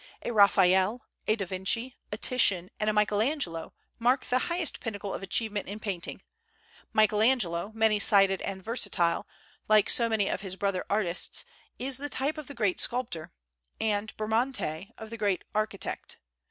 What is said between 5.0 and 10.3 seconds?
of achievement in painting; Michelangelo, many sided and versatile, like so many